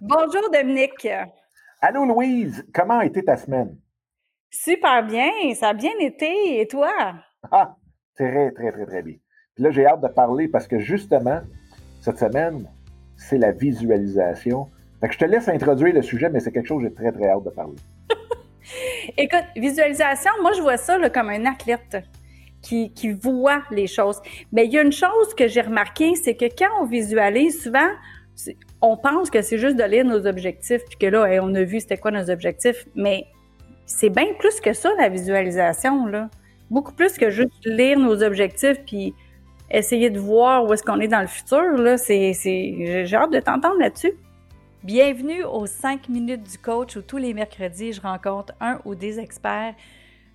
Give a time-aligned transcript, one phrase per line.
[0.00, 1.08] Bonjour Dominique.
[1.80, 3.76] Allô Louise, comment a été ta semaine?
[4.50, 6.60] Super bien, ça a bien été.
[6.60, 6.92] Et toi?
[7.50, 7.76] Ah,
[8.16, 9.14] très, très, très, très bien.
[9.54, 11.40] Puis là, j'ai hâte de parler parce que justement,
[12.00, 12.68] cette semaine,
[13.16, 14.68] c'est la visualisation.
[15.00, 17.12] Fait que je te laisse introduire le sujet, mais c'est quelque chose que j'ai très,
[17.12, 17.76] très hâte de parler.
[19.16, 22.04] Écoute, visualisation, moi, je vois ça comme un athlète
[22.60, 24.20] qui, qui voit les choses.
[24.52, 27.88] Mais il y a une chose que j'ai remarqué, c'est que quand on visualise, souvent,
[28.80, 31.80] on pense que c'est juste de lire nos objectifs, puis que là, on a vu
[31.80, 33.26] c'était quoi nos objectifs, mais
[33.86, 36.06] c'est bien plus que ça, la visualisation.
[36.70, 39.14] Beaucoup plus que juste lire nos objectifs, puis
[39.70, 44.12] essayer de voir où est-ce qu'on est dans le futur, j'ai hâte de t'entendre là-dessus.
[44.82, 49.20] Bienvenue aux 5 minutes du coach où tous les mercredis, je rencontre un ou des
[49.20, 49.74] experts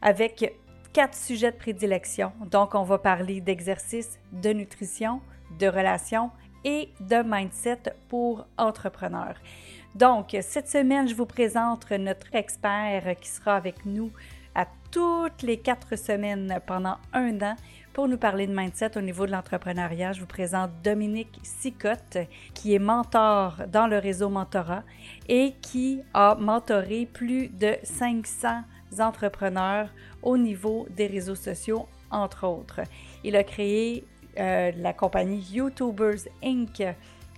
[0.00, 0.52] avec
[0.92, 2.32] quatre sujets de prédilection.
[2.50, 5.20] Donc, on va parler d'exercice, de nutrition,
[5.60, 6.30] de relations
[6.64, 9.36] et de mindset pour entrepreneurs.
[9.94, 14.10] Donc, cette semaine, je vous présente notre expert qui sera avec nous
[14.54, 17.56] à toutes les quatre semaines pendant un an
[17.92, 20.12] pour nous parler de mindset au niveau de l'entrepreneuriat.
[20.12, 22.18] Je vous présente Dominique Sicotte,
[22.54, 24.82] qui est mentor dans le réseau Mentorat
[25.28, 28.62] et qui a mentoré plus de 500
[28.98, 29.88] entrepreneurs
[30.22, 32.80] au niveau des réseaux sociaux, entre autres.
[33.24, 34.04] Il a créé
[34.38, 36.82] euh, la compagnie YouTubers Inc.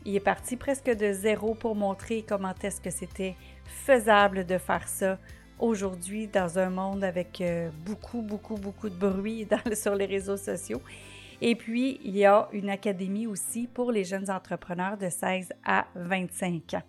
[0.06, 5.18] Est parti presque de zéro pour montrer comment est-ce que c'était faisable de faire ça
[5.58, 10.82] aujourd'hui dans un monde avec euh, beaucoup, beaucoup, beaucoup de bruit sur les réseaux sociaux.
[11.40, 15.86] Et puis, il y a une académie aussi pour les jeunes entrepreneurs de 16 à
[15.94, 16.82] 25 ans.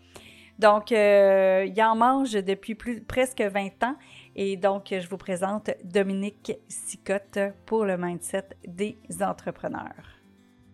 [0.59, 3.95] Donc, euh, il en mange depuis presque 20 ans
[4.35, 10.19] et donc, je vous présente Dominique Sicotte pour le mindset des entrepreneurs.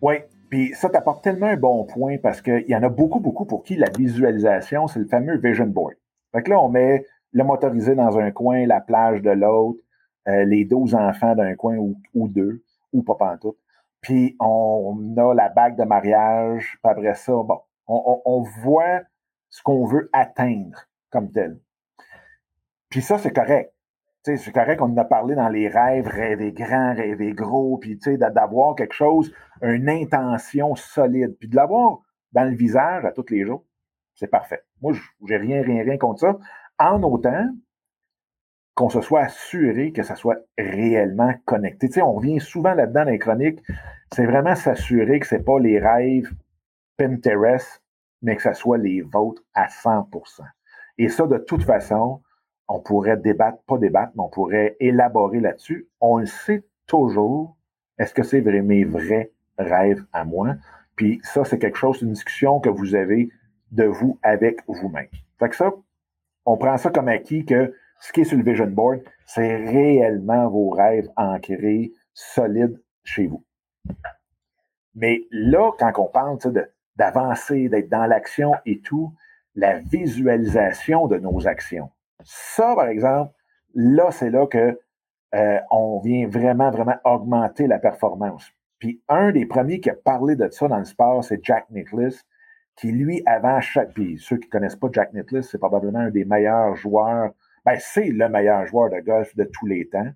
[0.00, 0.16] Oui,
[0.50, 3.62] puis ça t'apporte tellement un bon point parce qu'il y en a beaucoup, beaucoup pour
[3.62, 5.94] qui la visualisation, c'est le fameux vision board.
[6.32, 9.78] Fait que là, on met le motorisé dans un coin, la plage de l'autre,
[10.26, 13.56] euh, les 12 enfants d'un coin ou, deux, ou pas pantoute.
[14.00, 19.02] Puis on a la bague de mariage, puis après ça, bon, on voit
[19.50, 21.60] ce qu'on veut atteindre comme tel.
[22.92, 23.72] Puis ça, c'est correct.
[24.22, 28.76] C'est correct qu'on en a parlé dans les rêves, rêver grand, rêver gros, puis d'avoir
[28.76, 29.32] quelque chose,
[29.62, 32.00] une intention solide, puis de l'avoir
[32.32, 33.64] dans le visage à tous les jours,
[34.14, 34.62] c'est parfait.
[34.82, 34.92] Moi,
[35.26, 36.38] j'ai rien, rien, rien contre ça,
[36.78, 37.48] en autant
[38.74, 41.88] qu'on se soit assuré que ça soit réellement connecté.
[42.02, 43.60] on revient souvent là-dedans dans les chroniques,
[44.12, 46.30] c'est vraiment s'assurer que c'est pas les rêves
[46.98, 47.82] Pinterest,
[48.20, 50.42] mais que ça soit les vôtres à 100%.
[50.98, 52.22] Et ça, de toute façon,
[52.68, 55.88] on pourrait débattre, pas débattre, mais on pourrait élaborer là-dessus.
[56.00, 57.56] On le sait toujours.
[57.98, 60.54] Est-ce que c'est vrai, mes vrais rêves à moi?
[60.96, 63.30] Puis ça, c'est quelque chose, une discussion que vous avez
[63.70, 65.08] de vous avec vous-même.
[65.38, 65.72] Fait que ça,
[66.44, 70.48] on prend ça comme acquis que ce qui est sur le vision board, c'est réellement
[70.48, 73.44] vos rêves ancrés, solides chez vous.
[74.94, 76.38] Mais là, quand on parle
[76.96, 79.12] d'avancer, d'être dans l'action et tout,
[79.54, 81.90] la visualisation de nos actions.
[82.24, 83.32] Ça, par exemple,
[83.74, 84.78] là, c'est là que
[85.34, 88.50] euh, on vient vraiment, vraiment augmenter la performance.
[88.78, 92.24] Puis un des premiers qui a parlé de ça dans le sport, c'est Jack Nicklaus,
[92.76, 93.92] qui lui, avant chaque...
[93.94, 97.30] Puis ceux qui connaissent pas Jack Nicklaus, c'est probablement un des meilleurs joueurs,
[97.64, 100.10] ben c'est le meilleur joueur de golf de tous les temps.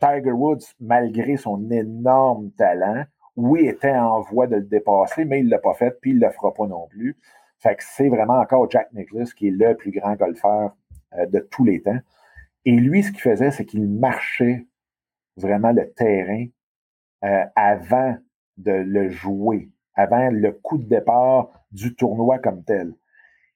[0.00, 3.04] Tiger Woods, malgré son énorme talent,
[3.36, 6.18] oui, était en voie de le dépasser, mais il ne l'a pas fait, puis il
[6.18, 7.16] ne le fera pas non plus.
[7.60, 10.76] Fait que c'est vraiment encore Jack Nicklaus qui est le plus grand golfeur
[11.12, 11.98] de tous les temps.
[12.64, 14.66] Et lui, ce qu'il faisait, c'est qu'il marchait
[15.36, 16.46] vraiment le terrain
[17.24, 18.16] euh, avant
[18.56, 22.92] de le jouer, avant le coup de départ du tournoi comme tel.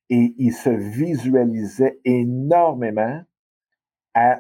[0.09, 3.23] Et il se visualisait énormément.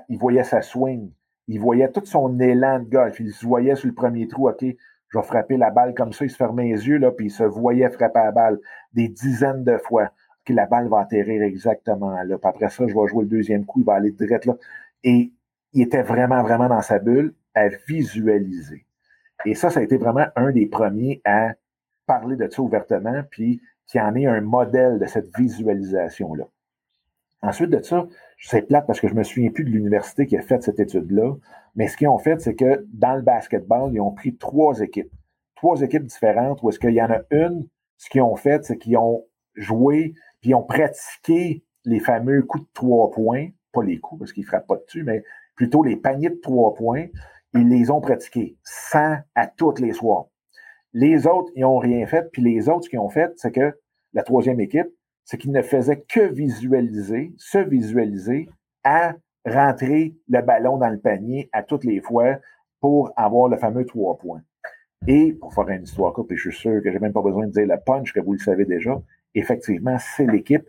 [0.08, 1.10] Il voyait sa swing,
[1.48, 3.20] il voyait tout son élan de golf.
[3.20, 6.24] Il se voyait sur le premier trou, OK, je vais frapper la balle comme ça.
[6.24, 8.58] Il se fermait les yeux, là, puis il se voyait frapper la balle
[8.92, 10.10] des dizaines de fois
[10.44, 12.38] que la balle va atterrir exactement là.
[12.38, 14.56] Puis après ça, je vais jouer le deuxième coup, il va aller direct là.
[15.04, 15.32] Et
[15.72, 18.86] il était vraiment, vraiment dans sa bulle à visualiser.
[19.44, 21.52] Et ça, ça a été vraiment un des premiers à
[22.06, 26.44] parler de ça ouvertement, puis qui en est un modèle de cette visualisation-là.
[27.42, 28.06] Ensuite de ça,
[28.38, 31.34] c'est plate parce que je me souviens plus de l'université qui a fait cette étude-là,
[31.74, 35.12] mais ce qu'ils ont fait, c'est que dans le basketball, ils ont pris trois équipes.
[35.56, 37.66] Trois équipes différentes où est-ce qu'il y en a une,
[37.98, 39.24] ce qu'ils ont fait, c'est qu'ils ont
[39.54, 44.32] joué puis ils ont pratiqué les fameux coups de trois points, pas les coups parce
[44.32, 45.24] qu'ils ne frappent pas dessus, mais
[45.54, 47.06] plutôt les paniers de trois points.
[47.54, 50.26] Ils les ont pratiqués 100 à toutes les soirs.
[50.92, 52.30] Les autres, ils n'ont rien fait.
[52.32, 53.78] Puis les autres, ce qu'ils ont fait, c'est que
[54.14, 54.88] la troisième équipe,
[55.24, 58.48] c'est qu'ils ne faisaient que visualiser, se visualiser
[58.84, 59.14] à
[59.46, 62.38] rentrer le ballon dans le panier à toutes les fois
[62.80, 64.42] pour avoir le fameux trois points.
[65.06, 67.52] Et pour faire une histoire courte, je suis sûr que j'ai même pas besoin de
[67.52, 69.00] dire le punch, que vous le savez déjà,
[69.34, 70.68] effectivement, c'est l'équipe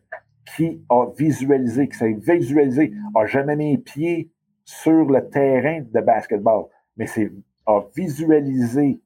[0.55, 4.29] qui a visualisé, qui s'est visualisé, a jamais mis pied
[4.65, 6.65] sur le terrain de basketball,
[6.97, 7.31] mais c'est
[7.65, 8.99] a visualisé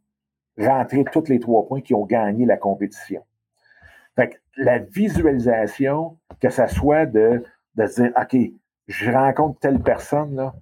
[0.58, 3.24] rentrer tous les trois points qui ont gagné la compétition.
[4.16, 7.44] Fait que la visualisation, que ça soit de,
[7.76, 8.36] de dire, OK,
[8.88, 10.56] je rencontre telle personne, là,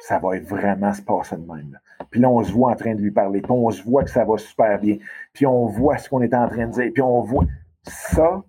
[0.00, 1.78] ça va vraiment se passer de même.
[2.10, 4.10] Puis là, on se voit en train de lui parler, puis on se voit que
[4.10, 4.98] ça va super bien,
[5.32, 7.44] puis on voit ce qu'on est en train de dire, puis on voit
[7.84, 8.42] ça,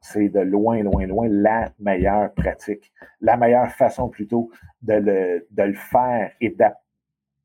[0.00, 4.50] c'est de loin, loin, loin la meilleure pratique, la meilleure façon plutôt
[4.82, 6.56] de le, de le faire et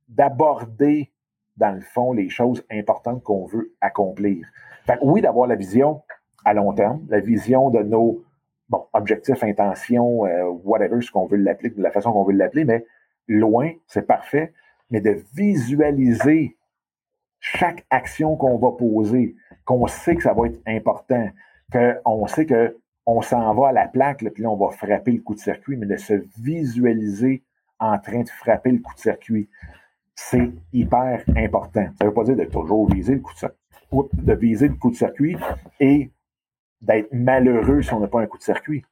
[0.10, 1.12] d'aborder,
[1.58, 4.48] dans le fond, les choses importantes qu'on veut accomplir.
[4.86, 6.02] Fait oui, d'avoir la vision
[6.46, 8.24] à long terme, la vision de nos
[8.70, 12.66] bon, objectifs, intentions, euh, whatever, ce qu'on veut l'appeler, de la façon qu'on veut l'appeler,
[12.66, 12.86] mais
[13.28, 14.54] loin, c'est parfait,
[14.90, 16.58] mais de visualiser
[17.42, 19.36] chaque action qu'on va poser,
[19.66, 21.30] qu'on sait que ça va être important,
[21.72, 25.34] qu'on sait qu'on s'en va à la plaque, puis là, on va frapper le coup
[25.34, 27.44] de circuit, mais de se visualiser
[27.80, 29.50] en train de frapper le coup de circuit,
[30.16, 31.88] c'est hyper important.
[31.98, 33.58] Ça ne veut pas dire de toujours le coup de circuit,
[34.14, 35.36] de viser le coup de circuit
[35.80, 36.12] et
[36.80, 38.86] d'être malheureux si on n'a pas un coup de circuit,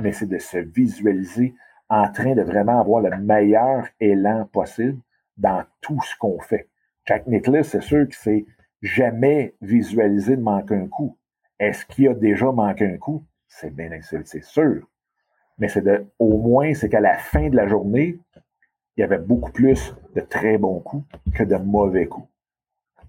[0.00, 1.54] mais c'est de se visualiser
[1.88, 5.00] en train de vraiment avoir le meilleur élan possible
[5.36, 6.68] dans tout ce qu'on fait.
[7.06, 8.44] Jack Nicklaus, c'est sûr que c'est
[8.80, 11.18] jamais visualisé de manquer un coup.
[11.58, 13.24] Est-ce qu'il a déjà manqué un coup?
[13.46, 14.86] C'est bien c'est sûr.
[15.58, 15.84] Mais c'est
[16.18, 18.18] au moins, c'est qu'à la fin de la journée,
[18.96, 22.28] il y avait beaucoup plus de très bons coups que de mauvais coups.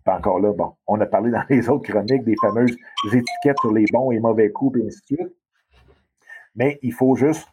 [0.03, 2.75] Pas encore là, bon, on a parlé dans les autres chroniques des fameuses
[3.05, 5.35] étiquettes sur les bons et mauvais coups, et ainsi de suite.
[6.55, 7.47] Mais il faut juste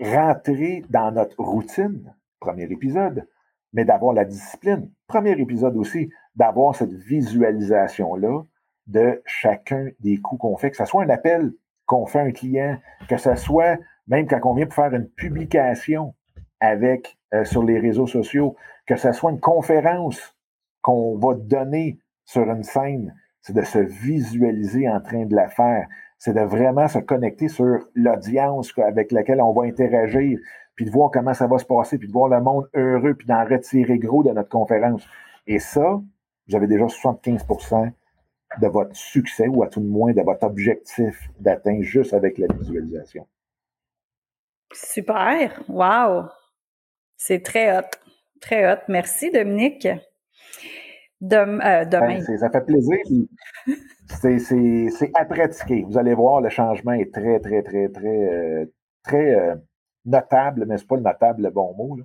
[0.00, 3.26] rentrer dans notre routine, premier épisode,
[3.72, 8.42] mais d'avoir la discipline, premier épisode aussi, d'avoir cette visualisation-là
[8.86, 11.52] de chacun des coups qu'on fait, que ce soit un appel
[11.86, 12.78] qu'on fait à un client,
[13.08, 13.78] que ce soit
[14.08, 16.14] même quand on vient pour faire une publication
[16.60, 18.56] avec euh, sur les réseaux sociaux,
[18.86, 20.34] que ce soit une conférence
[20.80, 25.86] qu'on va donner sur une scène, c'est de se visualiser en train de la faire.
[26.18, 30.38] C'est de vraiment se connecter sur l'audience avec laquelle on va interagir,
[30.74, 33.26] puis de voir comment ça va se passer, puis de voir le monde heureux, puis
[33.26, 35.06] d'en retirer gros de notre conférence.
[35.46, 36.00] Et ça,
[36.48, 37.92] vous avez déjà 75%
[38.60, 42.46] de votre succès, ou à tout le moins de votre objectif d'atteindre juste avec la
[42.52, 43.26] visualisation.
[44.72, 45.62] Super!
[45.68, 46.24] Wow!
[47.16, 47.88] C'est très hot.
[48.40, 48.80] Très hot.
[48.88, 49.86] Merci, Dominique.
[49.86, 49.96] Euh,
[51.20, 52.20] demain.
[52.26, 52.98] Ben, ça fait plaisir.
[54.08, 55.84] C'est à pratiquer.
[55.88, 58.64] Vous allez voir, le changement est très, très, très, très, euh,
[59.02, 59.54] très euh,
[60.04, 61.98] notable, mais c'est pas le notable le bon mot,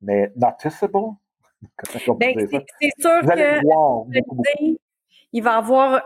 [0.00, 1.16] mais noticeable?
[2.18, 4.76] Ben, c'est sûr que
[5.32, 6.02] il va avoir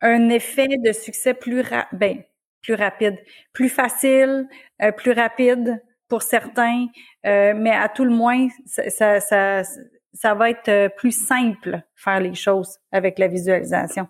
[0.00, 1.62] un effet de succès plus,
[1.92, 2.22] ben,
[2.62, 3.18] plus rapide,
[3.52, 4.48] plus facile,
[4.96, 6.86] plus rapide pour certains,
[7.24, 9.62] mais à tout le moins, ça, ça
[10.12, 14.06] ça va être euh, plus simple faire les choses avec la visualisation.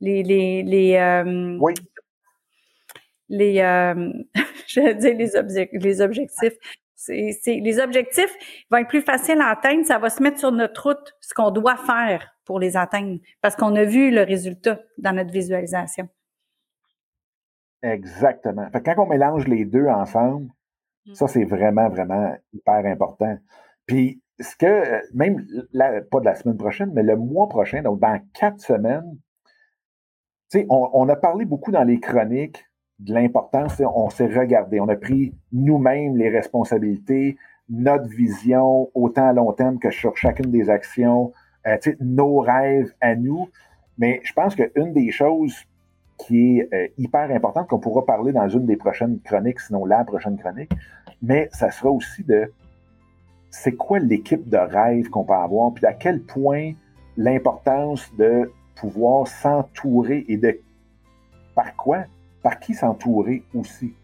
[0.00, 1.74] Les les les euh, oui.
[3.28, 4.12] les euh,
[4.66, 6.54] je vais dire les, les objectifs.
[6.94, 8.34] C'est, les objectifs
[8.70, 9.86] vont être plus faciles à atteindre.
[9.86, 13.56] Ça va se mettre sur notre route ce qu'on doit faire pour les atteindre parce
[13.56, 16.08] qu'on a vu le résultat dans notre visualisation.
[17.82, 18.68] Exactement.
[18.72, 20.50] quand on mélange les deux ensemble,
[21.06, 21.14] mm.
[21.14, 23.38] ça c'est vraiment vraiment hyper important.
[23.86, 25.46] Puis ce que, euh, même,
[26.10, 29.18] pas de la semaine prochaine, mais le mois prochain, donc dans quatre semaines,
[30.68, 32.64] on, a parlé beaucoup dans les chroniques
[32.98, 37.36] de l'importance, on s'est regardé, on a pris nous-mêmes les responsabilités,
[37.68, 41.32] notre vision, autant à long terme que sur chacune des actions,
[41.66, 43.48] euh, nos rêves à nous.
[43.96, 45.54] Mais je pense qu'une des choses
[46.18, 50.04] qui est euh, hyper importante, qu'on pourra parler dans une des prochaines chroniques, sinon la
[50.04, 50.72] prochaine chronique,
[51.22, 52.52] mais ça sera aussi de
[53.50, 56.72] c'est quoi l'équipe de rêve qu'on peut avoir, puis à quel point
[57.16, 60.58] l'importance de pouvoir s'entourer et de
[61.54, 62.04] par quoi,
[62.42, 63.94] par qui s'entourer aussi?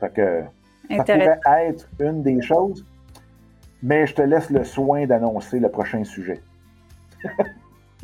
[0.00, 0.42] Fait que
[0.96, 2.84] ça pourrait être une des choses,
[3.82, 6.42] mais je te laisse le soin d'annoncer le prochain sujet.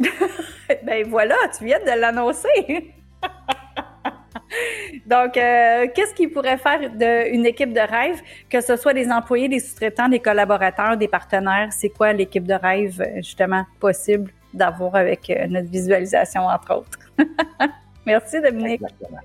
[0.85, 2.95] ben voilà, tu viens de l'annoncer.
[5.07, 9.49] Donc, euh, qu'est-ce qui pourrait faire d'une équipe de rêve, que ce soit des employés,
[9.49, 11.73] des sous-traitants, des collaborateurs, des partenaires?
[11.73, 14.33] C'est quoi l'équipe de rêve, justement, possible?
[14.53, 16.99] D'avoir avec euh, notre visualisation, entre autres?
[18.07, 18.83] Merci, Dominique.
[18.83, 19.21] Exactement.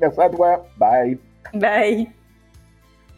[0.00, 0.66] Merci à toi.
[0.78, 1.18] Bye.
[1.54, 2.08] Bye.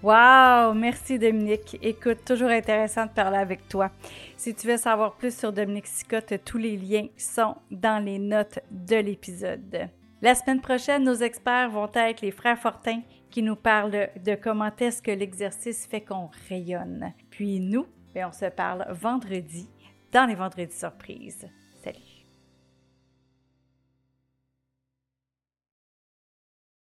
[0.00, 1.76] Wow, merci Dominique.
[1.82, 3.90] Écoute, toujours intéressant de parler avec toi.
[4.36, 8.60] Si tu veux savoir plus sur Dominique Sicotte, tous les liens sont dans les notes
[8.70, 9.88] de l'épisode.
[10.22, 14.70] La semaine prochaine, nos experts vont être les frères Fortin qui nous parlent de comment
[14.78, 17.12] est-ce que l'exercice fait qu'on rayonne.
[17.30, 19.68] Puis nous, ben, on se parle vendredi
[20.12, 21.46] dans les vendredis surprises.